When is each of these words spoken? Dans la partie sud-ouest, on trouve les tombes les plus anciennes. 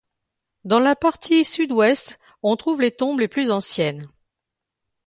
Dans 0.65 0.79
la 0.79 0.95
partie 0.95 1.45
sud-ouest, 1.45 2.17
on 2.41 2.55
trouve 2.57 2.81
les 2.81 2.89
tombes 2.89 3.19
les 3.19 3.27
plus 3.27 3.51
anciennes. 3.51 4.09